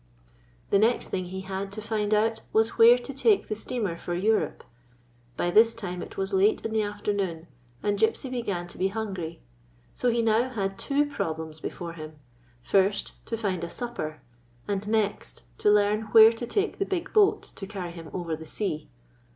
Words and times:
The 0.71 0.79
next 0.79 1.09
thing 1.09 1.25
he 1.25 1.41
had 1.41 1.71
to 1.73 1.79
find 1.79 2.11
out 2.11 2.41
was 2.51 2.69
where 2.79 2.97
to 2.97 3.13
take 3.13 3.47
the 3.47 3.53
steamer 3.53 3.95
for 3.95 4.15
Europe. 4.15 4.63
By 5.37 5.51
this 5.51 5.75
time 5.75 6.01
it 6.01 6.17
was 6.17 6.33
late 6.33 6.65
in 6.65 6.73
the 6.73 6.81
afternoon, 6.81 7.45
and 7.83 7.99
Gypsy 7.99 8.31
began 8.31 8.65
to 8.69 8.79
be 8.79 8.87
hungry. 8.87 9.41
So 9.93 10.09
he 10.09 10.23
now 10.23 10.49
had 10.49 10.79
two 10.79 11.05
problems 11.05 11.59
be 11.59 11.69
fore 11.69 11.93
him: 11.93 12.15
first 12.63 13.23
to 13.27 13.37
find 13.37 13.63
a 13.63 13.69
supper, 13.69 14.21
and 14.67 14.87
next 14.87 15.43
to 15.59 15.69
learn 15.69 16.01
where 16.13 16.33
to 16.33 16.47
take 16.47 16.79
the 16.79 16.85
big 16.87 17.13
boat 17.13 17.43
to 17.43 17.67
carry 17.67 17.91
him 17.91 18.09
over 18.11 18.35
the 18.35 18.47
sea. 18.47 18.89